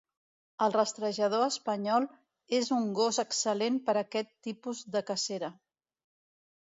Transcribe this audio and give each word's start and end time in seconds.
El 0.67 0.71
rastrejador 0.75 1.43
espanyol 1.47 2.07
és 2.61 2.71
un 2.77 2.89
gos 3.01 3.21
excel·lent 3.25 3.77
per 3.91 3.95
a 3.99 4.03
aquest 4.05 4.33
tipus 4.49 4.83
de 4.97 5.05
cacera. 5.11 5.53